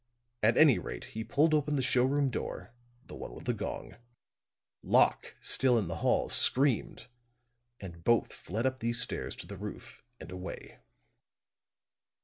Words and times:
At 0.41 0.57
any 0.57 0.79
rate 0.79 1.05
he 1.13 1.23
pulled 1.23 1.53
open 1.53 1.75
the 1.75 1.83
showroom 1.83 2.31
door 2.31 2.73
the 3.05 3.13
one 3.13 3.35
with 3.35 3.45
the 3.45 3.53
gong; 3.53 3.97
Locke, 4.81 5.35
still 5.41 5.77
in 5.77 5.87
the 5.87 5.97
hall, 5.97 6.27
screamed 6.27 7.05
and 7.79 8.03
both 8.03 8.33
fled 8.33 8.65
up 8.65 8.79
these 8.79 8.99
stairs 8.99 9.35
to 9.35 9.45
the 9.45 9.57
roof 9.57 10.01
and 10.19 10.31
away." 10.31 10.79